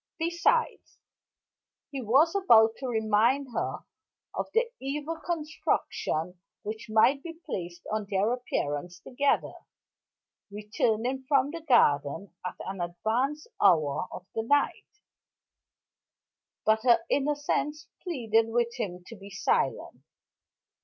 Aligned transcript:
Besides" 0.17 0.97
He 1.91 2.01
was 2.01 2.33
about 2.33 2.75
to 2.77 2.87
remind 2.87 3.49
her 3.53 3.81
of 4.33 4.47
the 4.51 4.71
evil 4.79 5.19
construction 5.19 6.41
which 6.63 6.89
might 6.89 7.21
be 7.21 7.39
placed 7.45 7.85
on 7.91 8.07
their 8.09 8.33
appearance 8.33 8.99
together, 8.99 9.53
returning 10.49 11.25
from 11.27 11.51
the 11.51 11.61
garden 11.61 12.33
at 12.43 12.55
an 12.65 12.81
advanced 12.81 13.45
hour 13.61 14.07
of 14.11 14.25
the 14.33 14.41
night; 14.41 14.87
but 16.65 16.81
her 16.81 17.05
innocence 17.11 17.87
pleaded 18.01 18.47
with 18.49 18.73
him 18.77 19.03
to 19.05 19.15
be 19.15 19.29
silent. 19.29 20.01